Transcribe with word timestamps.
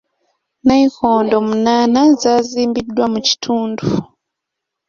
Nnayikondo 0.61 1.35
munaana 1.47 2.01
zaazimbiddwa 2.21 3.05
mu 3.13 3.19
kitundu. 3.27 3.85